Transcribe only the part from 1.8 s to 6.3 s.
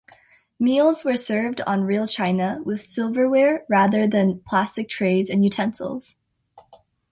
real china, with silverware, rather than plastic trays and utensils.